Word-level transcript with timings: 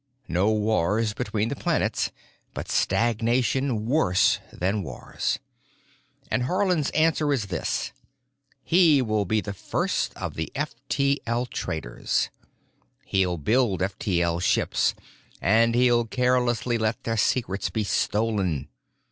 No 0.27 0.49
wars 0.51 1.13
between 1.13 1.49
the 1.49 1.55
planets—but 1.55 2.67
stagnation 2.71 3.85
worse 3.85 4.39
than 4.51 4.81
wars. 4.81 5.37
And 6.31 6.45
Haarland's 6.45 6.89
answer 6.97 7.31
is 7.31 7.45
this: 7.53 7.91
He 8.63 8.99
will 9.03 9.25
be 9.25 9.41
the 9.41 9.53
first 9.53 10.11
of 10.17 10.33
the 10.33 10.51
F 10.55 10.73
T 10.89 11.21
L 11.27 11.45
traders. 11.45 12.31
He'll 13.05 13.37
build 13.37 13.83
F 13.83 13.99
T 13.99 14.23
L 14.23 14.39
ships, 14.39 14.95
and 15.39 15.75
he'll 15.75 16.05
carelessly 16.05 16.79
let 16.79 17.03
their 17.03 17.15
secrets 17.15 17.69
be 17.69 17.83
stolen. 17.83 18.69